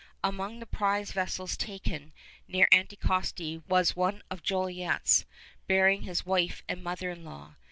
Among 0.23 0.57
the 0.57 0.65
prize 0.65 1.11
vessels 1.11 1.55
taken 1.55 2.11
near 2.47 2.67
Anticosti 2.71 3.61
was 3.67 3.95
one 3.95 4.23
of 4.31 4.41
Jolliet's, 4.41 5.25
bearing 5.67 6.01
his 6.01 6.25
wife 6.25 6.63
and 6.67 6.83
mother 6.83 7.11
in 7.11 7.23
law. 7.23 7.53